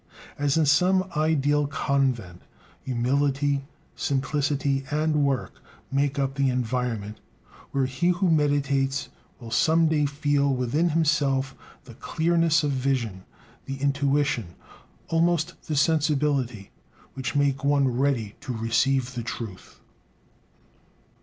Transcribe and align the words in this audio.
As 0.39 0.57
in 0.57 0.65
some 0.65 1.07
ideal 1.15 1.67
convent, 1.67 2.41
humility, 2.83 3.65
simplicity, 3.95 4.83
and 4.89 5.23
work 5.23 5.61
make 5.91 6.17
up 6.17 6.33
the 6.33 6.49
environment 6.49 7.19
where 7.69 7.85
he 7.85 8.07
who 8.09 8.31
meditates 8.31 9.09
will 9.39 9.51
some 9.51 9.87
day 9.89 10.07
feel 10.07 10.51
within 10.55 10.89
himself 10.89 11.53
the 11.83 11.93
clearness 11.93 12.63
of 12.63 12.71
vision, 12.71 13.25
the 13.65 13.79
intuition, 13.79 14.55
almost 15.09 15.53
the 15.67 15.75
sensibility, 15.75 16.71
which 17.13 17.35
make 17.35 17.63
one 17.63 17.87
ready 17.87 18.35
to 18.41 18.53
receive 18.57 19.13
the 19.13 19.21
truth. 19.21 19.81